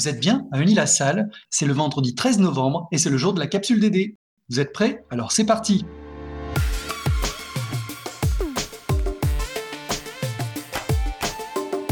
Vous 0.00 0.08
êtes 0.08 0.18
bien 0.18 0.46
à 0.50 0.58
Unis-la-Salle, 0.58 1.28
c'est 1.50 1.66
le 1.66 1.74
vendredi 1.74 2.14
13 2.14 2.38
novembre 2.38 2.88
et 2.90 2.96
c'est 2.96 3.10
le 3.10 3.18
jour 3.18 3.34
de 3.34 3.38
la 3.38 3.46
capsule 3.46 3.80
DD. 3.80 4.16
Vous 4.48 4.58
êtes 4.58 4.72
prêts? 4.72 5.04
Alors 5.10 5.30
c'est 5.30 5.44
parti 5.44 5.84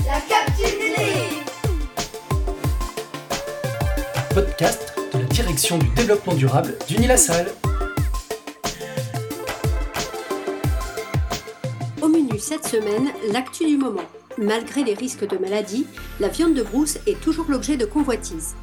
La 0.07 0.23
capsule 0.27 0.79
DD 0.81 1.03
Podcast 4.33 4.95
de 5.13 5.19
la 5.19 5.25
direction 5.27 5.77
du 5.77 5.89
développement 5.91 6.33
durable 6.33 6.79
d'Unis-la-Salle. 6.89 7.49
Au 12.01 12.09
menu 12.09 12.39
cette 12.39 12.67
semaine, 12.67 13.11
l'actu 13.35 13.67
du 13.67 13.77
moment. 13.77 14.01
Malgré 14.39 14.85
les 14.85 14.95
risques 14.95 15.29
de 15.29 15.37
maladie, 15.37 15.85
la 16.21 16.29
viande 16.29 16.55
de 16.55 16.63
brousse 16.63 16.99
est 17.09 17.21
toujours 17.21 17.47
l'objet 17.49 17.77
de 17.77 17.85
convoitise. 17.85 18.55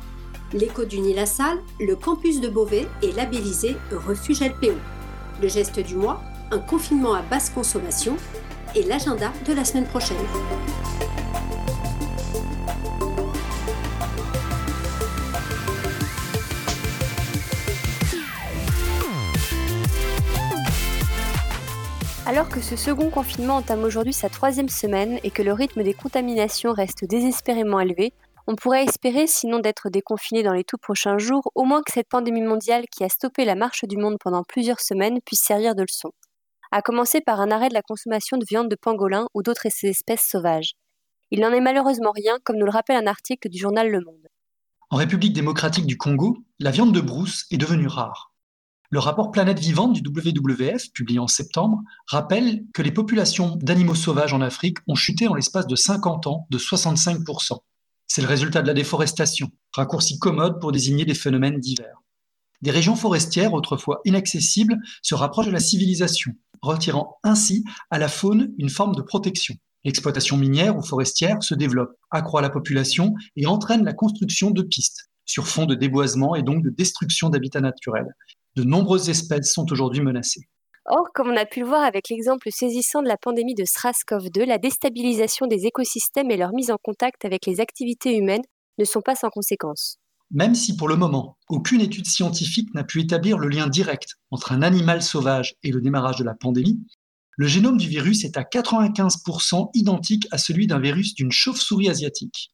L'écho 0.53 0.85
du 0.85 1.01
Nil-la-Salle, 1.01 1.57
le 1.81 1.97
campus 1.97 2.39
de 2.39 2.47
Beauvais 2.47 2.87
est 3.03 3.13
labellisé 3.13 3.75
Refuge 3.91 4.39
LPO. 4.39 4.75
Le 5.41 5.47
geste 5.49 5.81
du 5.81 5.95
mois, 5.95 6.21
un 6.51 6.59
confinement 6.59 7.13
à 7.13 7.23
basse 7.23 7.49
consommation 7.49 8.15
et 8.73 8.83
l'agenda 8.83 9.33
de 9.45 9.51
la 9.51 9.65
semaine 9.65 9.85
prochaine. 9.85 10.15
Alors 22.35 22.49
que 22.49 22.59
ce 22.59 22.75
second 22.75 23.09
confinement 23.09 23.55
entame 23.55 23.85
aujourd'hui 23.85 24.11
sa 24.11 24.27
troisième 24.27 24.67
semaine 24.67 25.21
et 25.23 25.31
que 25.31 25.41
le 25.41 25.53
rythme 25.53 25.83
des 25.83 25.93
contaminations 25.93 26.73
reste 26.73 27.05
désespérément 27.05 27.79
élevé, 27.79 28.11
on 28.45 28.57
pourrait 28.57 28.83
espérer, 28.83 29.25
sinon 29.25 29.59
d'être 29.59 29.89
déconfiné 29.89 30.43
dans 30.43 30.51
les 30.51 30.65
tout 30.65 30.75
prochains 30.77 31.17
jours, 31.17 31.49
au 31.55 31.63
moins 31.63 31.81
que 31.81 31.93
cette 31.93 32.09
pandémie 32.09 32.41
mondiale 32.41 32.87
qui 32.91 33.05
a 33.05 33.07
stoppé 33.07 33.45
la 33.45 33.55
marche 33.55 33.85
du 33.85 33.95
monde 33.95 34.17
pendant 34.19 34.43
plusieurs 34.43 34.81
semaines 34.81 35.21
puisse 35.25 35.43
servir 35.43 35.75
de 35.75 35.83
leçon. 35.83 36.11
À 36.73 36.81
commencer 36.81 37.21
par 37.21 37.39
un 37.39 37.51
arrêt 37.51 37.69
de 37.69 37.73
la 37.73 37.81
consommation 37.81 38.35
de 38.35 38.45
viande 38.45 38.67
de 38.67 38.75
pangolin 38.75 39.27
ou 39.33 39.41
d'autres 39.41 39.67
espèces 39.67 40.27
sauvages. 40.29 40.73
Il 41.31 41.39
n'en 41.39 41.53
est 41.53 41.61
malheureusement 41.61 42.11
rien, 42.13 42.39
comme 42.43 42.57
nous 42.57 42.65
le 42.65 42.71
rappelle 42.71 42.97
un 42.97 43.07
article 43.07 43.47
du 43.47 43.57
journal 43.57 43.89
Le 43.89 44.01
Monde. 44.01 44.27
En 44.89 44.97
République 44.97 45.31
démocratique 45.31 45.87
du 45.87 45.95
Congo, 45.95 46.39
la 46.59 46.71
viande 46.71 46.93
de 46.93 46.99
brousse 46.99 47.45
est 47.49 47.57
devenue 47.57 47.87
rare. 47.87 48.34
Le 48.95 49.01
rapport 49.01 49.29
Planète 49.29 49.59
Vivante 49.59 49.91
du 49.91 50.09
WWF, 50.09 50.93
publié 50.93 51.19
en 51.19 51.27
septembre, 51.27 51.83
rappelle 52.07 52.63
que 52.73 52.81
les 52.81 52.93
populations 52.93 53.57
d'animaux 53.57 53.93
sauvages 53.93 54.31
en 54.31 54.39
Afrique 54.39 54.77
ont 54.87 54.95
chuté 54.95 55.27
en 55.27 55.33
l'espace 55.33 55.67
de 55.67 55.75
50 55.75 56.27
ans 56.27 56.47
de 56.49 56.57
65%. 56.57 57.57
C'est 58.07 58.21
le 58.21 58.27
résultat 58.29 58.61
de 58.61 58.67
la 58.67 58.73
déforestation, 58.73 59.51
raccourci 59.73 60.17
commode 60.17 60.61
pour 60.61 60.71
désigner 60.71 61.03
des 61.03 61.13
phénomènes 61.13 61.59
divers. 61.59 62.03
Des 62.61 62.71
régions 62.71 62.95
forestières, 62.95 63.51
autrefois 63.51 63.99
inaccessibles, 64.05 64.77
se 65.01 65.13
rapprochent 65.13 65.47
de 65.47 65.51
la 65.51 65.59
civilisation, 65.59 66.31
retirant 66.61 67.17
ainsi 67.25 67.65
à 67.91 67.99
la 67.99 68.07
faune 68.07 68.53
une 68.57 68.69
forme 68.69 68.95
de 68.95 69.01
protection. 69.01 69.55
L'exploitation 69.83 70.37
minière 70.37 70.77
ou 70.77 70.81
forestière 70.81 71.43
se 71.43 71.53
développe, 71.53 71.97
accroît 72.11 72.41
la 72.41 72.49
population 72.49 73.13
et 73.35 73.45
entraîne 73.45 73.83
la 73.83 73.91
construction 73.91 74.51
de 74.51 74.61
pistes, 74.61 75.09
sur 75.25 75.49
fond 75.49 75.65
de 75.65 75.75
déboisement 75.75 76.33
et 76.37 76.43
donc 76.43 76.63
de 76.63 76.69
destruction 76.69 77.27
d'habitats 77.29 77.59
naturels. 77.59 78.15
De 78.55 78.63
nombreuses 78.63 79.09
espèces 79.09 79.53
sont 79.53 79.71
aujourd'hui 79.71 80.01
menacées. 80.01 80.47
Or, 80.87 81.09
comme 81.13 81.29
on 81.29 81.37
a 81.37 81.45
pu 81.45 81.61
le 81.61 81.65
voir 81.65 81.83
avec 81.83 82.09
l'exemple 82.09 82.49
saisissant 82.51 83.01
de 83.01 83.07
la 83.07 83.17
pandémie 83.17 83.55
de 83.55 83.63
SRAS-CoV-2, 83.63 84.45
la 84.45 84.59
déstabilisation 84.59 85.47
des 85.47 85.65
écosystèmes 85.65 86.29
et 86.29 86.37
leur 86.37 86.53
mise 86.53 86.69
en 86.69 86.77
contact 86.77 87.25
avec 87.25 87.47
les 87.47 87.59
activités 87.59 88.15
humaines 88.15 88.43
ne 88.77 88.85
sont 88.85 89.01
pas 89.01 89.15
sans 89.15 89.29
conséquences. 89.29 89.97
Même 90.31 90.55
si 90.55 90.75
pour 90.75 90.87
le 90.87 90.95
moment, 90.95 91.37
aucune 91.49 91.81
étude 91.81 92.07
scientifique 92.07 92.73
n'a 92.73 92.83
pu 92.83 93.01
établir 93.01 93.37
le 93.37 93.47
lien 93.47 93.67
direct 93.67 94.15
entre 94.31 94.51
un 94.51 94.61
animal 94.61 95.01
sauvage 95.01 95.55
et 95.63 95.71
le 95.71 95.81
démarrage 95.81 96.17
de 96.17 96.23
la 96.23 96.33
pandémie, 96.33 96.79
le 97.37 97.47
génome 97.47 97.77
du 97.77 97.87
virus 97.87 98.23
est 98.23 98.37
à 98.37 98.43
95% 98.43 99.69
identique 99.73 100.27
à 100.31 100.37
celui 100.37 100.67
d'un 100.67 100.79
virus 100.79 101.15
d'une 101.15 101.31
chauve-souris 101.31 101.89
asiatique. 101.89 102.51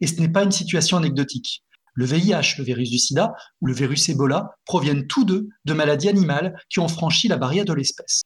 Et 0.00 0.06
ce 0.06 0.20
n'est 0.20 0.28
pas 0.28 0.44
une 0.44 0.52
situation 0.52 0.96
anecdotique. 0.96 1.64
Le 1.98 2.06
VIH, 2.06 2.58
le 2.58 2.62
virus 2.62 2.90
du 2.90 2.98
sida, 2.98 3.34
ou 3.60 3.66
le 3.66 3.72
virus 3.72 4.08
Ebola 4.08 4.52
proviennent 4.66 5.08
tous 5.08 5.24
deux 5.24 5.48
de 5.64 5.72
maladies 5.72 6.08
animales 6.08 6.54
qui 6.70 6.78
ont 6.78 6.86
franchi 6.86 7.26
la 7.26 7.36
barrière 7.36 7.64
de 7.64 7.72
l'espèce. 7.72 8.22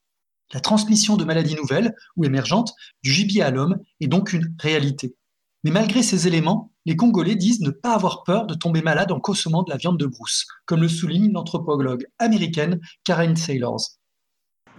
La 0.53 0.61
transmission 0.61 1.17
de 1.17 1.25
maladies 1.25 1.55
nouvelles 1.55 1.95
ou 2.17 2.27
émergentes 2.27 2.75
du 3.03 3.11
gibier 3.11 3.41
à 3.41 3.51
l'homme 3.51 3.79
est 4.03 4.09
donc 4.09 4.35
une 4.35 4.55
réalité. 4.61 5.17
Mais 5.65 5.71
malgré 5.71 6.03
ces 6.03 6.27
éléments, 6.27 6.71
les 6.85 6.97
Congolais 6.97 7.35
disent 7.35 7.63
ne 7.63 7.71
pas 7.71 7.95
avoir 7.95 8.25
peur 8.25 8.47
de 8.47 8.53
tomber 8.53 8.83
malade 8.83 9.11
en 9.11 9.21
consommant 9.21 9.63
de 9.63 9.71
la 9.71 9.79
viande 9.79 9.99
de 9.99 10.05
brousse, 10.05 10.45
comme 10.67 10.83
le 10.83 10.89
souligne 10.89 11.33
l'anthropologue 11.33 12.05
américaine 12.19 12.79
Karen 13.05 13.37
Saylors. 13.37 13.97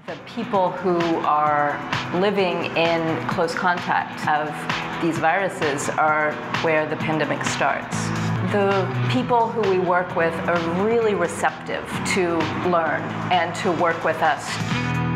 The 0.06 0.14
people 0.36 0.70
who 0.84 1.00
are 1.25 1.74
living 2.22 2.70
in 2.78 3.28
close 3.28 3.56
contact 3.56 4.20
of 4.28 4.54
these 5.02 5.18
viruses 5.18 5.90
are 5.98 6.31
where 6.64 6.88
the 6.88 6.98
pandemic 6.98 7.44
starts. 7.44 8.22
The 8.53 9.09
people 9.09 9.50
who 9.50 9.68
we 9.68 9.80
work 9.80 10.16
with 10.16 10.31
are 10.47 10.86
really 10.86 11.16
receptive 11.16 11.90
to 12.14 12.38
learn 12.69 13.02
and 13.31 13.56
to 13.56 13.72
work 13.72 14.03
with 14.03 14.22
us. 14.22 14.47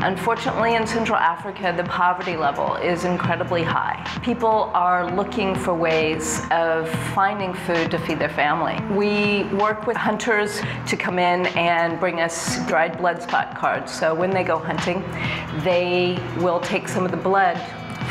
Unfortunately, 0.03 0.73
in 0.73 0.87
Central 0.87 1.19
Africa, 1.19 1.71
the 1.77 1.83
poverty 1.83 2.35
level 2.35 2.77
is 2.77 3.03
incredibly 3.03 3.61
high. 3.61 4.03
People 4.23 4.71
are 4.73 5.15
looking 5.15 5.53
for 5.53 5.75
ways 5.75 6.41
of 6.49 6.89
finding 7.13 7.53
food 7.53 7.91
to 7.91 7.99
feed 7.99 8.17
their 8.17 8.27
family. 8.27 8.75
We 8.95 9.43
work 9.55 9.85
with 9.85 9.97
hunters 9.97 10.59
to 10.87 10.97
come 10.97 11.19
in 11.19 11.45
and 11.55 11.99
bring 11.99 12.21
us 12.21 12.65
dried 12.65 12.97
blood 12.97 13.21
spot 13.21 13.55
cards. 13.55 13.91
So 13.93 14.15
when 14.15 14.31
they 14.31 14.43
go 14.43 14.57
hunting, 14.57 15.03
they 15.63 16.17
will 16.37 16.59
take 16.59 16.87
some 16.87 17.05
of 17.05 17.11
the 17.11 17.17
blood 17.17 17.61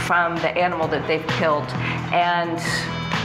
from 0.06 0.36
the 0.36 0.50
animal 0.56 0.86
that 0.86 1.04
they've 1.08 1.26
killed 1.26 1.68
and 2.12 2.60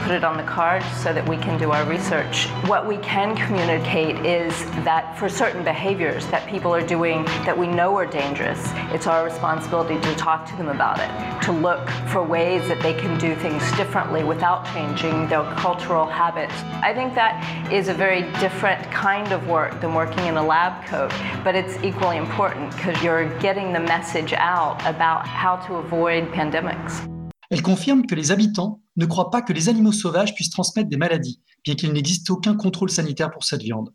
put 0.03 0.11
it 0.11 0.23
on 0.23 0.35
the 0.35 0.43
card 0.43 0.83
so 1.01 1.13
that 1.13 1.27
we 1.27 1.37
can 1.37 1.57
do 1.57 1.71
our 1.71 1.85
research. 1.85 2.47
What 2.67 2.87
we 2.87 2.97
can 2.97 3.35
communicate 3.35 4.25
is 4.25 4.53
that 4.83 5.17
for 5.17 5.29
certain 5.29 5.63
behaviors 5.63 6.25
that 6.27 6.47
people 6.49 6.73
are 6.73 6.85
doing 6.85 7.23
that 7.45 7.57
we 7.57 7.67
know 7.67 7.95
are 7.97 8.05
dangerous, 8.05 8.59
it's 8.91 9.07
our 9.07 9.23
responsibility 9.23 9.99
to 10.01 10.15
talk 10.15 10.45
to 10.49 10.55
them 10.57 10.69
about 10.69 10.99
it, 10.99 11.45
to 11.45 11.51
look 11.51 11.89
for 12.11 12.23
ways 12.23 12.67
that 12.67 12.81
they 12.81 12.93
can 12.93 13.17
do 13.19 13.35
things 13.35 13.61
differently 13.77 14.23
without 14.23 14.65
changing 14.73 15.27
their 15.29 15.43
cultural 15.55 16.05
habits. 16.05 16.53
I 16.83 16.93
think 16.93 17.15
that 17.15 17.71
is 17.71 17.87
a 17.87 17.93
very 17.93 18.23
different 18.39 18.83
kind 18.91 19.31
of 19.31 19.47
work 19.47 19.79
than 19.81 19.93
working 19.93 20.25
in 20.25 20.37
a 20.37 20.45
lab 20.45 20.85
coat, 20.85 21.11
but 21.43 21.55
it's 21.55 21.81
equally 21.83 22.17
important 22.17 22.75
because 22.75 23.01
you're 23.03 23.29
getting 23.39 23.71
the 23.71 23.79
message 23.79 24.33
out 24.33 24.81
about 24.85 25.25
how 25.25 25.55
to 25.67 25.75
avoid 25.75 26.27
pandemics. 26.31 27.01
Elle 27.49 27.61
confirme 27.61 28.05
que 28.05 28.15
les 28.15 28.31
habitants 28.31 28.80
ne 28.97 29.05
croient 29.05 29.29
pas 29.29 29.41
que 29.41 29.53
les 29.53 29.69
animaux 29.69 29.91
sauvages 29.91 30.35
puissent 30.35 30.49
transmettre 30.49 30.89
des 30.89 30.97
maladies, 30.97 31.41
bien 31.63 31.75
qu'il 31.75 31.93
n'existe 31.93 32.29
aucun 32.29 32.55
contrôle 32.55 32.89
sanitaire 32.89 33.31
pour 33.31 33.43
cette 33.43 33.61
viande. 33.61 33.93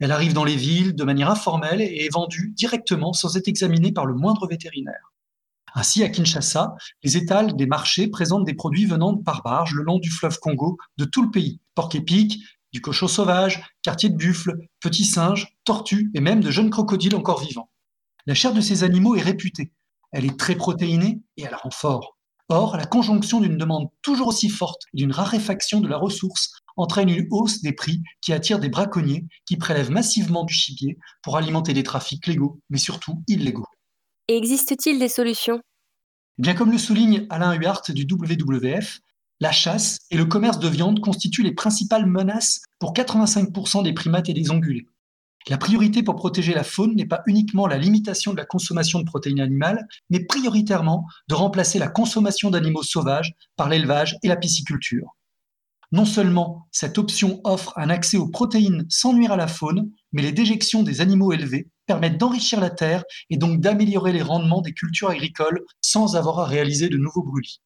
Elle 0.00 0.12
arrive 0.12 0.34
dans 0.34 0.44
les 0.44 0.56
villes 0.56 0.94
de 0.94 1.04
manière 1.04 1.30
informelle 1.30 1.80
et 1.80 2.04
est 2.04 2.12
vendue 2.12 2.52
directement 2.54 3.12
sans 3.12 3.36
être 3.36 3.48
examinée 3.48 3.92
par 3.92 4.06
le 4.06 4.14
moindre 4.14 4.46
vétérinaire. 4.46 5.12
Ainsi, 5.74 6.02
à 6.02 6.08
Kinshasa, 6.08 6.74
les 7.02 7.16
étals 7.16 7.54
des 7.56 7.66
marchés 7.66 8.08
présentent 8.08 8.44
des 8.44 8.54
produits 8.54 8.86
venant 8.86 9.16
par 9.16 9.42
barge 9.42 9.74
le 9.74 9.82
long 9.82 9.98
du 9.98 10.10
fleuve 10.10 10.38
Congo 10.38 10.78
de 10.96 11.04
tout 11.04 11.22
le 11.22 11.30
pays. 11.30 11.60
Porc 11.74 11.94
épic, 11.94 12.42
du 12.72 12.80
cochon 12.80 13.08
sauvage, 13.08 13.62
quartier 13.82 14.08
de 14.08 14.16
buffle, 14.16 14.58
petits 14.80 15.04
singes, 15.04 15.56
tortues 15.64 16.10
et 16.14 16.20
même 16.20 16.40
de 16.40 16.50
jeunes 16.50 16.70
crocodiles 16.70 17.16
encore 17.16 17.40
vivants. 17.40 17.70
La 18.26 18.34
chair 18.34 18.52
de 18.52 18.60
ces 18.60 18.84
animaux 18.84 19.16
est 19.16 19.22
réputée. 19.22 19.72
Elle 20.12 20.24
est 20.24 20.38
très 20.38 20.56
protéinée 20.56 21.20
et 21.36 21.42
elle 21.42 21.54
rend 21.54 21.70
fort. 21.70 22.15
Or, 22.48 22.76
la 22.76 22.86
conjonction 22.86 23.40
d'une 23.40 23.56
demande 23.56 23.88
toujours 24.02 24.28
aussi 24.28 24.48
forte 24.48 24.82
et 24.94 24.98
d'une 24.98 25.10
raréfaction 25.10 25.80
de 25.80 25.88
la 25.88 25.96
ressource 25.96 26.52
entraîne 26.76 27.08
une 27.08 27.26
hausse 27.30 27.60
des 27.60 27.72
prix 27.72 28.02
qui 28.20 28.32
attire 28.32 28.60
des 28.60 28.68
braconniers 28.68 29.26
qui 29.46 29.56
prélèvent 29.56 29.90
massivement 29.90 30.44
du 30.44 30.54
gibier 30.54 30.96
pour 31.22 31.36
alimenter 31.36 31.72
des 31.72 31.82
trafics 31.82 32.26
légaux, 32.26 32.60
mais 32.70 32.78
surtout 32.78 33.22
illégaux. 33.26 33.66
Et 34.28 34.36
existe-t-il 34.36 34.98
des 34.98 35.08
solutions? 35.08 35.60
Bien 36.38 36.54
comme 36.54 36.70
le 36.70 36.78
souligne 36.78 37.26
Alain 37.30 37.54
Huart 37.54 37.90
du 37.90 38.06
WWF, 38.08 39.00
la 39.40 39.52
chasse 39.52 39.98
et 40.10 40.16
le 40.16 40.26
commerce 40.26 40.58
de 40.58 40.68
viande 40.68 41.00
constituent 41.00 41.42
les 41.42 41.54
principales 41.54 42.06
menaces 42.06 42.62
pour 42.78 42.92
85% 42.92 43.82
des 43.82 43.92
primates 43.92 44.28
et 44.28 44.34
des 44.34 44.50
ongulés. 44.50 44.86
La 45.48 45.58
priorité 45.58 46.02
pour 46.02 46.16
protéger 46.16 46.54
la 46.54 46.64
faune 46.64 46.96
n'est 46.96 47.06
pas 47.06 47.22
uniquement 47.26 47.68
la 47.68 47.78
limitation 47.78 48.32
de 48.32 48.36
la 48.36 48.44
consommation 48.44 48.98
de 48.98 49.04
protéines 49.04 49.40
animales, 49.40 49.86
mais 50.10 50.24
prioritairement 50.24 51.06
de 51.28 51.34
remplacer 51.34 51.78
la 51.78 51.86
consommation 51.86 52.50
d'animaux 52.50 52.82
sauvages 52.82 53.32
par 53.54 53.68
l'élevage 53.68 54.16
et 54.24 54.28
la 54.28 54.36
pisciculture. 54.36 55.16
Non 55.92 56.04
seulement 56.04 56.66
cette 56.72 56.98
option 56.98 57.40
offre 57.44 57.72
un 57.76 57.90
accès 57.90 58.16
aux 58.16 58.26
protéines 58.26 58.86
sans 58.88 59.12
nuire 59.12 59.30
à 59.30 59.36
la 59.36 59.46
faune, 59.46 59.92
mais 60.12 60.22
les 60.22 60.32
déjections 60.32 60.82
des 60.82 61.00
animaux 61.00 61.32
élevés 61.32 61.68
permettent 61.86 62.18
d'enrichir 62.18 62.58
la 62.60 62.70
terre 62.70 63.04
et 63.30 63.36
donc 63.36 63.60
d'améliorer 63.60 64.12
les 64.12 64.22
rendements 64.22 64.62
des 64.62 64.72
cultures 64.72 65.10
agricoles 65.10 65.64
sans 65.80 66.16
avoir 66.16 66.40
à 66.40 66.44
réaliser 66.44 66.88
de 66.88 66.96
nouveaux 66.96 67.22
brûlis. 67.22 67.60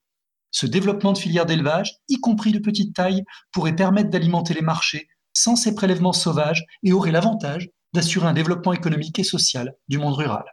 Ce 0.50 0.67
développement 0.67 1.12
de 1.12 1.19
filières 1.19 1.47
d'élevage, 1.47 1.94
y 2.09 2.21
compris 2.21 2.53
de 2.53 2.59
petite 2.59 2.94
taille, 2.94 3.25
pourrait 3.53 3.76
permettre 3.76 4.11
d'alimenter 4.11 4.53
les 4.53 4.61
marchés 4.61 5.09
sans 5.32 5.56
ces 5.56 5.75
prélèvements 5.75 6.12
sauvages 6.12 6.65
et 6.82 6.93
aurait 6.93 7.12
l'avantage 7.12 7.71
d'assurer 7.93 8.27
un 8.27 8.32
développement 8.32 8.73
économique 8.73 9.19
et 9.19 9.25
social 9.25 9.75
du 9.88 9.99
monde 9.99 10.15
rural. 10.15 10.44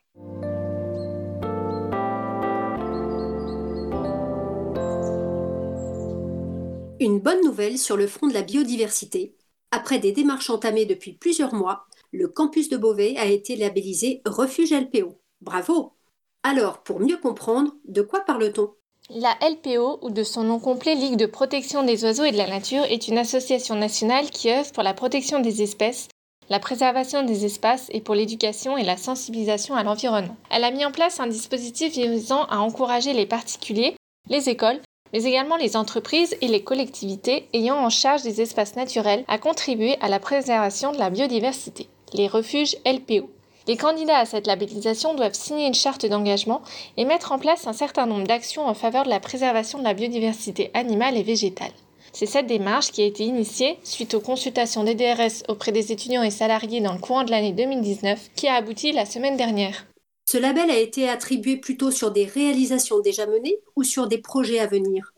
Une 7.00 7.20
bonne 7.20 7.44
nouvelle 7.44 7.78
sur 7.78 7.96
le 7.96 8.08
front 8.08 8.28
de 8.28 8.34
la 8.34 8.42
biodiversité. 8.42 9.36
Après 9.72 10.00
des 10.00 10.12
démarches 10.12 10.50
entamées 10.50 10.86
depuis 10.86 11.14
plusieurs 11.14 11.54
mois, 11.54 11.86
le 12.12 12.28
campus 12.28 12.70
de 12.70 12.78
Beauvais 12.78 13.16
a 13.18 13.26
été 13.26 13.56
labellisé 13.56 14.22
Refuge 14.26 14.74
LPO. 14.74 15.22
Bravo 15.42 15.94
Alors, 16.42 16.82
pour 16.82 17.00
mieux 17.00 17.18
comprendre, 17.18 17.76
de 17.86 18.02
quoi 18.02 18.22
parle-t-on? 18.22 18.74
La 19.10 19.38
LPO, 19.42 20.00
ou 20.02 20.10
de 20.10 20.24
son 20.24 20.44
nom 20.44 20.60
complet 20.60 20.96
Ligue 20.96 21.16
de 21.16 21.26
protection 21.26 21.84
des 21.84 22.04
oiseaux 22.04 22.26
et 22.26 22.32
de 22.32 22.38
la 22.38 22.48
nature, 22.48 22.84
est 22.84 23.08
une 23.08 23.18
association 23.18 23.76
nationale 23.76 24.30
qui 24.30 24.52
œuvre 24.52 24.72
pour 24.74 24.84
la 24.84 24.94
protection 24.94 25.40
des 25.40 25.62
espèces, 25.62 26.10
la 26.50 26.60
préservation 26.60 27.24
des 27.24 27.46
espaces 27.46 27.88
et 27.92 28.02
pour 28.02 28.16
l'éducation 28.16 28.78
et 28.78 28.84
la 28.84 28.98
sensibilisation 28.98 29.76
à 29.76 29.84
l'environnement. 29.84 30.36
Elle 30.50 30.66
a 30.66 30.72
mis 30.72 30.86
en 30.86 30.92
place 30.92 31.20
un 31.20 31.28
dispositif 31.28 31.94
visant 31.94 32.44
à 32.46 32.58
encourager 32.58 33.14
les 33.14 33.26
particuliers, 33.26 33.96
les 34.30 34.50
écoles, 34.50 34.80
mais 35.14 35.24
également 35.24 35.56
les 35.56 35.78
entreprises 35.78 36.36
et 36.42 36.48
les 36.50 36.64
collectivités 36.64 37.48
ayant 37.54 37.78
en 37.78 37.90
charge 37.90 38.24
des 38.24 38.42
espaces 38.42 38.76
naturels 38.76 39.24
à 39.30 39.38
contribuer 39.38 39.98
à 40.02 40.10
la 40.10 40.20
préservation 40.20 40.92
de 40.92 40.98
la 40.98 41.10
biodiversité, 41.10 41.88
les 42.14 42.28
refuges 42.28 42.76
LPO. 42.86 43.30
Les 43.68 43.76
candidats 43.76 44.20
à 44.20 44.26
cette 44.26 44.48
labellisation 44.48 45.14
doivent 45.14 45.34
signer 45.34 45.68
une 45.68 45.74
charte 45.74 46.06
d'engagement 46.06 46.62
et 46.96 47.04
mettre 47.04 47.34
en 47.34 47.40
place 47.40 47.68
un 47.68 47.74
certain 47.74 48.06
nombre 48.06 48.26
d'actions 48.26 48.66
en 48.66 48.74
faveur 48.74 49.04
de 49.04 49.10
la 49.10 49.20
préservation 49.20 49.78
de 49.78 49.84
la 49.84 49.94
biodiversité 49.94 50.72
animale 50.74 51.18
et 51.18 51.24
végétale. 51.24 51.74
C'est 52.14 52.26
cette 52.26 52.48
démarche 52.48 52.92
qui 52.92 53.02
a 53.02 53.06
été 53.06 53.26
initiée 53.26 53.78
suite 53.84 54.14
aux 54.14 54.22
consultations 54.22 54.86
des 54.86 54.96
DRS 54.96 55.44
auprès 55.50 55.74
des 55.74 55.92
étudiants 55.92 56.24
et 56.24 56.32
salariés 56.32 56.80
dans 56.80 56.94
le 56.94 57.00
courant 57.00 57.26
de 57.26 57.32
l'année 57.32 57.52
2019 57.52 58.32
qui 58.36 58.48
a 58.48 58.56
abouti 58.56 58.94
la 58.94 59.06
semaine 59.06 59.36
dernière. 59.36 59.86
Ce 60.26 60.38
label 60.38 60.72
a 60.72 60.78
été 60.78 61.10
attribué 61.10 61.58
plutôt 61.58 61.92
sur 61.92 62.12
des 62.12 62.26
réalisations 62.26 63.00
déjà 63.02 63.26
menées 63.28 63.60
ou 63.76 63.84
sur 63.84 64.08
des 64.08 64.18
projets 64.18 64.60
à 64.60 64.68
venir? 64.68 65.14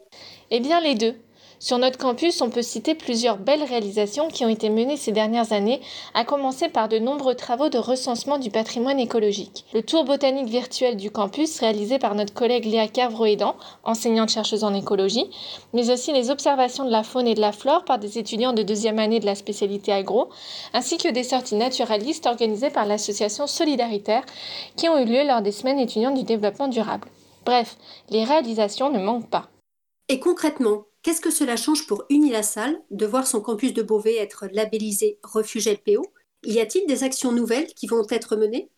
Eh 0.50 0.60
bien 0.60 0.82
les 0.82 0.96
deux. 0.96 1.16
Sur 1.62 1.78
notre 1.78 1.98
campus, 1.98 2.42
on 2.42 2.50
peut 2.50 2.62
citer 2.62 2.96
plusieurs 2.96 3.38
belles 3.38 3.64
réalisations 3.64 4.30
qui 4.30 4.46
ont 4.46 4.50
été 4.50 4.70
menées 4.70 4.96
ces 4.96 5.12
dernières 5.12 5.52
années, 5.52 5.82
à 6.14 6.24
commencer 6.24 6.70
par 6.70 6.88
de 6.88 7.00
nombreux 7.00 7.36
travaux 7.36 7.68
de 7.68 7.78
recensement 7.78 8.38
du 8.38 8.50
patrimoine 8.50 8.98
écologique. 8.98 9.66
Le 9.74 9.84
tour 9.84 10.06
botanique 10.06 10.48
virtuel 10.48 10.96
du 10.96 11.12
campus, 11.12 11.60
réalisé 11.60 12.00
par 12.00 12.16
notre 12.16 12.34
collègue 12.34 12.64
Léa 12.64 12.88
Carvroédan, 12.88 13.58
enseignante-chercheuse 13.84 14.64
en 14.64 14.74
écologie, 14.74 15.30
mais 15.74 15.92
aussi 15.92 16.14
les 16.14 16.30
observations 16.30 16.86
de 16.86 16.92
la 16.92 17.04
faune 17.04 17.28
et 17.28 17.36
de 17.36 17.42
la 17.42 17.52
flore 17.52 17.84
par 17.84 18.00
des 18.00 18.18
étudiants 18.18 18.54
de 18.54 18.64
deuxième 18.64 18.98
année 18.98 19.20
de 19.20 19.26
la 19.26 19.36
spécialité 19.36 19.92
agro, 19.92 20.30
ainsi 20.74 20.98
que 20.98 21.12
des 21.12 21.24
sorties 21.24 21.56
naturalistes 21.56 22.26
organisées 22.26 22.70
par 22.70 22.86
l'association 22.86 23.48
Solidaritaire, 23.48 24.24
qui 24.78 24.88
ont 24.88 24.98
eu 24.98 25.04
lieu 25.04 25.28
lors 25.28 25.42
des 25.42 25.52
semaines 25.52 25.80
étudiantes 25.80 26.16
du 26.16 26.24
développement 26.24 26.70
durable. 26.70 27.10
Bref, 27.46 27.76
les 28.10 28.24
réalisations 28.24 28.90
ne 28.90 29.00
manquent 29.00 29.30
pas. 29.30 29.50
Et 30.08 30.20
concrètement, 30.20 30.84
Qu'est-ce 31.02 31.22
que 31.22 31.32
cela 31.32 31.56
change 31.56 31.88
pour 31.88 32.04
Unilassal 32.10 32.78
de 32.92 33.06
voir 33.06 33.26
son 33.26 33.40
campus 33.40 33.74
de 33.74 33.82
Beauvais 33.82 34.18
être 34.18 34.48
labellisé 34.52 35.18
Refuge 35.24 35.70
LPO 35.70 36.06
Y 36.44 36.60
a-t-il 36.60 36.86
des 36.88 37.06
actions 37.06 37.32
nouvelles 37.32 37.68
qui 37.74 37.88
vont 37.88 38.06
être 38.10 38.36
menées? 38.36 38.70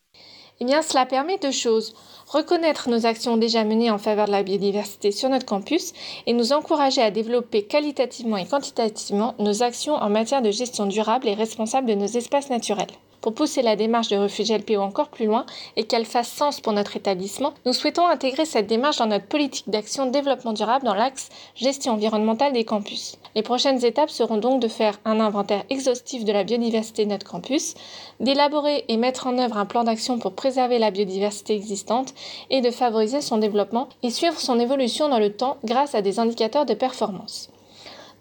Eh 0.60 0.66
bien, 0.66 0.84
cela 0.84 1.08
permet 1.08 1.40
deux 1.40 1.52
choses. 1.52 1.96
Reconnaître 2.28 2.90
nos 2.90 3.08
actions 3.08 3.38
déjà 3.38 3.64
menées 3.64 3.90
en 3.90 3.98
faveur 3.98 4.28
de 4.28 4.32
la 4.32 4.44
biodiversité 4.44 5.12
sur 5.12 5.30
notre 5.30 5.48
campus 5.48 5.94
et 6.28 6.34
nous 6.34 6.54
encourager 6.54 7.02
à 7.02 7.10
développer 7.10 7.64
qualitativement 7.64 8.38
et 8.38 8.46
quantitativement 8.46 9.34
nos 9.40 9.64
actions 9.64 9.96
en 9.96 10.10
matière 10.12 10.44
de 10.44 10.52
gestion 10.52 10.86
durable 10.86 11.28
et 11.28 11.34
responsable 11.34 11.88
de 11.88 11.96
nos 11.96 12.06
espaces 12.06 12.52
naturels. 12.52 12.92
Pour 13.22 13.36
pousser 13.36 13.62
la 13.62 13.76
démarche 13.76 14.08
de 14.08 14.18
refuge 14.18 14.52
LPO 14.52 14.82
encore 14.82 15.10
plus 15.10 15.28
loin 15.28 15.46
et 15.76 15.84
qu'elle 15.84 16.06
fasse 16.06 16.32
sens 16.32 16.60
pour 16.60 16.74
notre 16.74 16.98
établissement, 16.98 17.54
nous 17.68 17.74
souhaitons 17.74 18.08
intégrer 18.08 18.46
cette 18.46 18.66
démarche 18.66 18.98
dans 18.98 19.06
notre 19.06 19.28
politique 19.28 19.70
d'action 19.70 20.08
développement 20.08 20.54
durable 20.54 20.86
dans 20.86 20.96
l'axe 20.96 21.30
gestion 21.56 21.94
environnementale 21.94 22.52
des 22.52 22.66
campus. 22.66 23.18
Les 23.36 23.44
prochaines 23.44 23.86
étapes 23.86 24.10
seront 24.10 24.38
donc 24.38 24.60
de 24.60 24.68
faire 24.68 25.00
un 25.06 25.20
inventaire 25.20 25.64
exhaustif 25.70 26.26
de 26.26 26.32
la 26.32 26.44
biodiversité 26.44 27.06
de 27.06 27.12
notre 27.12 27.28
campus, 27.28 27.76
d'élaborer 28.20 28.86
et 28.88 28.98
mettre 28.98 29.28
en 29.28 29.38
œuvre 29.38 29.58
un 29.58 29.68
plan 29.68 29.84
d'action 29.84 30.18
pour 30.18 30.34
préserver 30.34 30.80
la 30.80 30.90
biodiversité 30.90 31.54
existante 31.54 32.16
et 32.50 32.62
de 32.62 32.72
favoriser 32.72 33.22
son 33.22 33.38
développement 33.38 33.88
et 34.02 34.10
suivre 34.10 34.40
son 34.40 34.60
évolution 34.60 35.10
dans 35.10 35.20
le 35.20 35.32
temps 35.32 35.58
grâce 35.64 35.94
à 35.94 36.02
des 36.02 36.20
indicateurs 36.20 36.66
de 36.66 36.74
performance. 36.74 37.52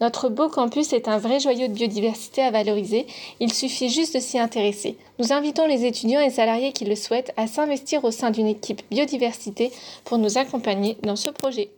Notre 0.00 0.30
beau 0.30 0.48
campus 0.48 0.94
est 0.94 1.08
un 1.08 1.18
vrai 1.18 1.40
joyau 1.40 1.68
de 1.68 1.74
biodiversité 1.74 2.42
à 2.42 2.50
valoriser, 2.50 3.06
il 3.38 3.52
suffit 3.52 3.90
juste 3.90 4.14
de 4.14 4.20
s'y 4.20 4.38
intéresser. 4.38 4.96
Nous 5.18 5.32
invitons 5.32 5.66
les 5.66 5.84
étudiants 5.84 6.22
et 6.22 6.30
salariés 6.30 6.72
qui 6.72 6.86
le 6.86 6.96
souhaitent 6.96 7.32
à 7.36 7.46
s'investir 7.46 8.02
au 8.04 8.10
sein 8.10 8.30
d'une 8.30 8.46
équipe 8.46 8.82
biodiversité 8.90 9.70
pour 10.04 10.16
nous 10.16 10.38
accompagner 10.38 10.96
dans 11.02 11.16
ce 11.16 11.28
projet. 11.28 11.70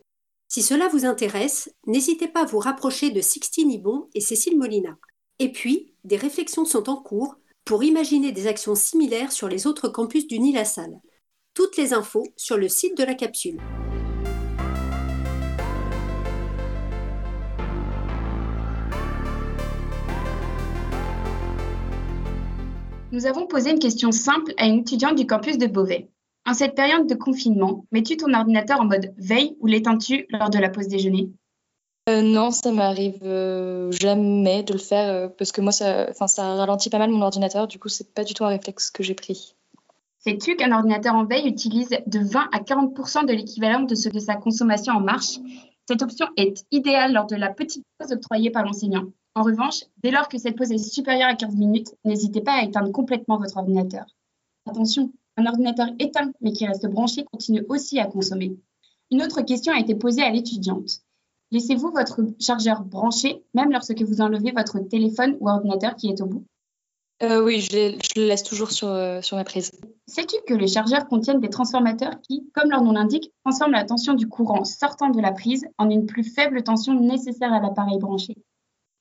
Si 0.48 0.62
cela 0.62 0.86
vous 0.88 1.04
intéresse, 1.04 1.70
n'hésitez 1.86 2.28
pas 2.28 2.42
à 2.42 2.46
vous 2.46 2.58
rapprocher 2.60 3.10
de 3.10 3.20
Sixtine 3.20 3.72
Ibon 3.72 4.08
et 4.14 4.20
Cécile 4.20 4.58
Molina. 4.58 4.96
Et 5.38 5.50
puis, 5.50 5.94
des 6.04 6.16
réflexions 6.16 6.64
sont 6.64 6.88
en 6.88 6.96
cours 6.96 7.36
pour 7.64 7.82
imaginer 7.82 8.30
des 8.30 8.46
actions 8.46 8.74
similaires 8.74 9.32
sur 9.32 9.48
les 9.48 9.66
autres 9.66 9.88
campus 9.88 10.26
du 10.28 10.38
Nil-la-Salle. 10.38 11.00
Toutes 11.54 11.76
les 11.76 11.92
infos 11.92 12.26
sur 12.36 12.56
le 12.56 12.68
site 12.68 12.96
de 12.96 13.04
la 13.04 13.14
capsule. 13.14 13.58
Nous 23.12 23.26
avons 23.26 23.46
posé 23.46 23.70
une 23.70 23.78
question 23.78 24.10
simple 24.10 24.54
à 24.56 24.66
une 24.66 24.80
étudiante 24.80 25.16
du 25.16 25.26
campus 25.26 25.58
de 25.58 25.66
Beauvais. 25.66 26.08
En 26.46 26.54
cette 26.54 26.74
période 26.74 27.06
de 27.06 27.14
confinement, 27.14 27.84
mets-tu 27.92 28.16
ton 28.16 28.32
ordinateur 28.32 28.80
en 28.80 28.86
mode 28.86 29.12
veille 29.18 29.54
ou 29.60 29.66
l'éteins-tu 29.66 30.24
lors 30.30 30.48
de 30.48 30.58
la 30.58 30.70
pause 30.70 30.88
déjeuner? 30.88 31.30
Euh, 32.08 32.22
Non, 32.22 32.50
ça 32.50 32.72
m'arrive 32.72 33.20
euh, 33.22 33.92
jamais 33.92 34.62
de 34.62 34.72
le 34.72 34.78
faire 34.78 35.10
euh, 35.10 35.28
parce 35.28 35.52
que 35.52 35.60
moi, 35.60 35.72
ça, 35.72 36.10
ça 36.26 36.54
ralentit 36.54 36.88
pas 36.88 36.98
mal 36.98 37.10
mon 37.10 37.20
ordinateur. 37.20 37.68
Du 37.68 37.78
coup, 37.78 37.90
c'est 37.90 38.14
pas 38.14 38.24
du 38.24 38.32
tout 38.32 38.46
un 38.46 38.48
réflexe 38.48 38.90
que 38.90 39.02
j'ai 39.02 39.14
pris. 39.14 39.56
Sais-tu 40.20 40.56
qu'un 40.56 40.72
ordinateur 40.72 41.14
en 41.14 41.26
veille 41.26 41.46
utilise 41.46 41.90
de 42.06 42.18
20 42.18 42.48
à 42.50 42.60
40 42.60 43.26
de 43.26 43.32
l'équivalent 43.34 43.82
de 43.82 43.94
ce 43.94 44.08
de 44.08 44.20
sa 44.20 44.36
consommation 44.36 44.94
en 44.94 45.00
marche? 45.00 45.38
Cette 45.86 46.00
option 46.00 46.28
est 46.38 46.64
idéale 46.70 47.12
lors 47.12 47.26
de 47.26 47.36
la 47.36 47.50
petite 47.50 47.84
pause 47.98 48.12
octroyée 48.12 48.50
par 48.50 48.64
l'enseignant. 48.64 49.04
En 49.34 49.42
revanche, 49.42 49.84
dès 50.02 50.10
lors 50.10 50.28
que 50.28 50.36
cette 50.36 50.56
pause 50.56 50.72
est 50.72 50.78
supérieure 50.78 51.30
à 51.30 51.34
15 51.34 51.56
minutes, 51.56 51.94
n'hésitez 52.04 52.42
pas 52.42 52.52
à 52.52 52.64
éteindre 52.64 52.92
complètement 52.92 53.38
votre 53.38 53.56
ordinateur. 53.56 54.04
Attention, 54.68 55.12
un 55.38 55.46
ordinateur 55.46 55.88
éteint 55.98 56.32
mais 56.40 56.52
qui 56.52 56.66
reste 56.66 56.86
branché 56.86 57.24
continue 57.24 57.64
aussi 57.68 57.98
à 57.98 58.06
consommer. 58.06 58.56
Une 59.10 59.22
autre 59.22 59.40
question 59.42 59.72
a 59.72 59.80
été 59.80 59.94
posée 59.94 60.22
à 60.22 60.30
l'étudiante. 60.30 61.00
Laissez-vous 61.50 61.90
votre 61.90 62.20
chargeur 62.40 62.82
branché 62.82 63.42
même 63.54 63.72
lorsque 63.72 64.02
vous 64.02 64.20
enlevez 64.20 64.52
votre 64.52 64.78
téléphone 64.80 65.36
ou 65.40 65.48
ordinateur 65.48 65.96
qui 65.96 66.08
est 66.08 66.20
au 66.20 66.26
bout? 66.26 66.44
Euh, 67.22 67.42
Oui, 67.42 67.60
je, 67.60 68.20
le 68.20 68.26
laisse 68.26 68.42
toujours 68.42 68.70
sur, 68.70 68.88
euh, 68.88 69.22
sur 69.22 69.36
ma 69.36 69.44
prise. 69.44 69.70
Sais-tu 70.06 70.36
que 70.46 70.54
les 70.54 70.66
chargeurs 70.66 71.06
contiennent 71.06 71.40
des 71.40 71.50
transformateurs 71.50 72.20
qui, 72.20 72.50
comme 72.52 72.70
leur 72.70 72.82
nom 72.82 72.92
l'indique, 72.92 73.32
transforment 73.44 73.72
la 73.72 73.84
tension 73.84 74.14
du 74.14 74.28
courant 74.28 74.64
sortant 74.64 75.10
de 75.10 75.20
la 75.20 75.32
prise 75.32 75.64
en 75.78 75.88
une 75.88 76.06
plus 76.06 76.24
faible 76.24 76.62
tension 76.62 76.98
nécessaire 76.98 77.52
à 77.52 77.60
l'appareil 77.60 77.98
branché? 77.98 78.34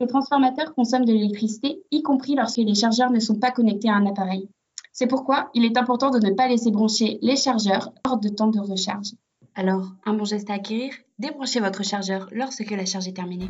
Les 0.01 0.07
transformateurs 0.07 0.73
consomment 0.73 1.05
de 1.05 1.13
l'électricité, 1.13 1.83
y 1.91 2.01
compris 2.01 2.33
lorsque 2.33 2.57
les 2.57 2.73
chargeurs 2.73 3.11
ne 3.11 3.19
sont 3.19 3.35
pas 3.35 3.51
connectés 3.51 3.87
à 3.87 3.93
un 3.93 4.07
appareil. 4.07 4.49
C'est 4.91 5.05
pourquoi 5.05 5.51
il 5.53 5.63
est 5.63 5.77
important 5.77 6.09
de 6.09 6.17
ne 6.17 6.33
pas 6.33 6.47
laisser 6.47 6.71
brancher 6.71 7.19
les 7.21 7.35
chargeurs 7.35 7.93
hors 8.03 8.19
de 8.19 8.29
temps 8.29 8.47
de 8.47 8.59
recharge. 8.59 9.11
Alors, 9.53 9.91
un 10.05 10.13
bon 10.13 10.25
geste 10.25 10.49
à 10.49 10.53
acquérir, 10.53 10.91
débranchez 11.19 11.59
votre 11.59 11.83
chargeur 11.83 12.27
lorsque 12.31 12.67
la 12.71 12.85
charge 12.85 13.07
est 13.07 13.13
terminée. 13.13 13.49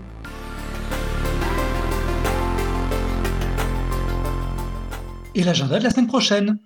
Et 5.33 5.43
l'agenda 5.43 5.79
de 5.79 5.85
la 5.85 5.89
semaine 5.89 6.07
prochaine 6.07 6.59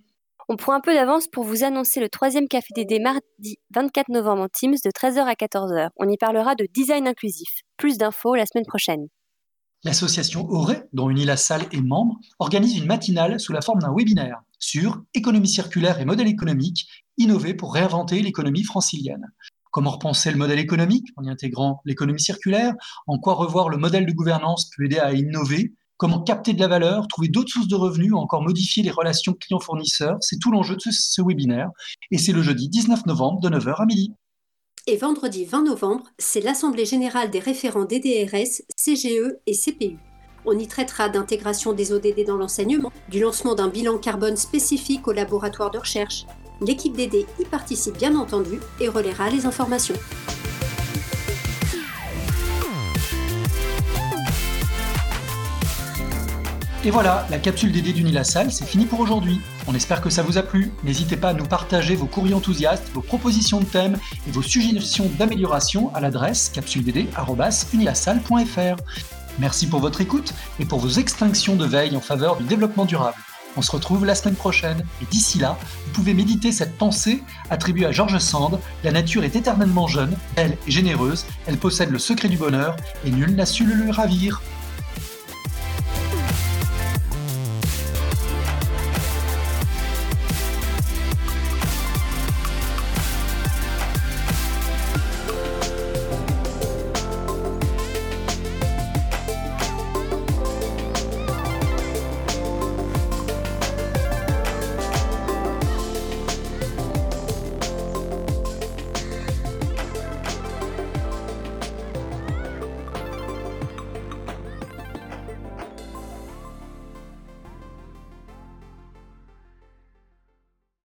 on 0.48 0.58
prend 0.58 0.74
un 0.74 0.80
peu 0.80 0.94
d'avance 0.94 1.28
pour 1.28 1.44
vous 1.44 1.64
annoncer 1.64 2.00
le 2.00 2.08
troisième 2.08 2.48
Café 2.48 2.68
Dédé 2.76 3.00
mardi 3.00 3.58
24 3.74 4.10
novembre 4.10 4.44
en 4.44 4.48
Teams 4.48 4.76
de 4.76 4.92
13h 4.92 5.22
à 5.26 5.34
14h. 5.34 5.90
On 5.98 6.08
y 6.08 6.18
parlera 6.18 6.54
de 6.54 6.68
design 6.72 7.08
inclusif. 7.08 7.62
Plus 7.78 7.98
d'infos 7.98 8.36
la 8.36 8.46
semaine 8.46 8.68
prochaine. 8.68 9.08
L'association 9.86 10.50
Auré, 10.50 10.82
dont 10.94 11.16
Salle 11.36 11.68
est 11.72 11.80
membre, 11.80 12.20
organise 12.40 12.76
une 12.76 12.88
matinale 12.88 13.40
sous 13.40 13.54
la 13.54 13.62
forme 13.62 13.82
d'un 13.82 13.94
webinaire 13.96 14.42
sur 14.58 15.04
économie 15.14 15.48
circulaire 15.48 16.00
et 16.00 16.06
modèle 16.06 16.28
économique, 16.28 16.88
innover 17.20 17.54
pour 17.54 17.76
réinventer 17.76 18.24
l'économie 18.24 18.64
francilienne. 18.64 19.32
Comment 19.70 19.92
repenser 19.92 20.32
le 20.32 20.38
modèle 20.38 20.58
économique 20.58 21.10
en 21.18 21.24
y 21.24 21.30
intégrant 21.30 21.82
l'économie 21.86 22.20
circulaire? 22.20 22.74
En 23.06 23.20
quoi 23.20 23.36
revoir 23.36 23.70
le 23.70 23.78
modèle 23.78 24.08
de 24.08 24.12
gouvernance 24.12 24.72
peut 24.76 24.86
aider 24.86 24.98
à 24.98 25.14
innover? 25.14 25.76
Comment 25.98 26.24
capter 26.24 26.54
de 26.54 26.60
la 26.60 26.68
valeur, 26.68 27.08
trouver 27.08 27.28
d'autres 27.28 27.52
sources 27.52 27.68
de 27.68 27.76
revenus 27.76 28.12
ou 28.12 28.18
encore 28.18 28.42
modifier 28.42 28.82
les 28.82 28.90
relations 28.90 29.34
clients-fournisseurs? 29.34 30.18
C'est 30.20 30.40
tout 30.40 30.50
l'enjeu 30.50 30.78
de 30.78 30.82
ce, 30.82 30.90
ce 30.92 31.22
webinaire 31.22 31.70
et 32.10 32.18
c'est 32.18 32.34
le 32.34 32.42
jeudi 32.42 32.70
19 32.70 33.06
novembre 33.06 33.40
de 33.40 33.50
9h 33.50 33.84
à 33.84 33.86
midi. 33.86 34.16
Et 34.88 34.98
vendredi 34.98 35.46
20 35.46 35.64
novembre, 35.64 36.04
c'est 36.20 36.42
l'Assemblée 36.42 36.86
générale 36.86 37.32
des 37.32 37.40
référents 37.40 37.86
DDRS, 37.86 38.62
CGE 38.78 39.34
et 39.48 39.56
CPU. 39.56 39.98
On 40.46 40.56
y 40.60 40.68
traitera 40.68 41.10
d'intégration 41.10 41.74
des 41.74 41.92
ODD 41.92 42.24
dans 42.28 42.38
l'enseignement, 42.38 42.92
du 43.10 43.20
lancement 43.20 43.56
d'un 43.56 43.68
bilan 43.68 43.98
carbone 43.98 44.38
spécifique 44.38 45.08
au 45.08 45.12
laboratoire 45.12 45.72
de 45.72 45.80
recherche. 45.80 46.28
L'équipe 46.62 46.96
DD 46.96 47.26
y 47.40 47.46
participe 47.46 47.98
bien 47.98 48.16
entendu 48.16 48.60
et 48.80 48.88
relaiera 48.88 49.32
les 49.32 49.48
informations. 49.48 49.96
Et 56.86 56.92
voilà, 56.92 57.28
la 57.32 57.40
capsule 57.40 57.72
DD 57.72 57.94
d'Unilassal, 57.94 58.52
c'est 58.52 58.64
fini 58.64 58.86
pour 58.86 59.00
aujourd'hui. 59.00 59.42
On 59.66 59.74
espère 59.74 60.02
que 60.02 60.12
ça 60.12 60.22
vous 60.22 60.38
a 60.38 60.44
plu. 60.44 60.72
N'hésitez 60.84 61.18
pas 61.18 61.30
à 61.30 61.34
nous 61.34 61.48
partager 61.48 61.96
vos 61.96 62.06
courriers 62.06 62.36
enthousiastes, 62.36 62.92
vos 62.94 63.02
propositions 63.02 63.60
de 63.60 63.66
thèmes 63.66 63.98
et 64.28 64.32
vos 64.32 64.44
suggestions 64.44 65.10
d'amélioration 65.18 65.92
à 65.96 66.00
l'adresse 66.00 66.52
capsuleddd.unilassal.fr. 66.54 68.76
Merci 69.40 69.66
pour 69.66 69.80
votre 69.80 70.00
écoute 70.00 70.36
et 70.60 70.66
pour 70.66 70.78
vos 70.78 70.90
extinctions 70.90 71.56
de 71.56 71.66
veille 71.66 71.98
en 71.98 72.02
faveur 72.02 72.36
du 72.36 72.44
développement 72.44 72.86
durable. 72.86 73.18
On 73.58 73.64
se 73.64 73.72
retrouve 73.72 74.06
la 74.06 74.14
semaine 74.14 74.36
prochaine 74.36 74.86
et 75.02 75.06
d'ici 75.10 75.40
là, 75.40 75.58
vous 75.88 75.92
pouvez 75.92 76.14
méditer 76.14 76.52
cette 76.52 76.78
pensée 76.78 77.24
attribuée 77.50 77.88
à 77.88 77.92
George 77.92 78.20
Sand 78.20 78.60
La 78.84 78.92
nature 78.92 79.24
est 79.24 79.36
éternellement 79.36 79.88
jeune, 79.88 80.16
belle 80.36 80.56
et 80.68 80.72
généreuse, 80.72 81.26
elle 81.48 81.58
possède 81.58 81.90
le 81.90 81.98
secret 81.98 82.28
du 82.28 82.38
bonheur 82.38 82.76
et 83.04 83.10
nul 83.10 83.34
n'a 83.34 83.48
su 83.48 83.66
le 83.66 83.74
lui 83.74 83.90
ravir. 83.90 84.44